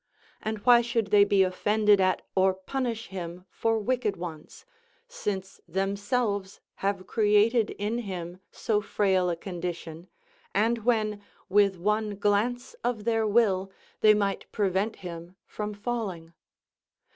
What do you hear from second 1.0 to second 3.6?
they be offended at or punish him